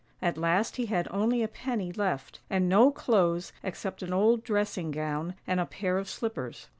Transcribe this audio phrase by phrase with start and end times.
[0.19, 4.89] At last he had only a penny left, and no clothes except an old dressing
[4.89, 6.67] gown and a pair of slippers.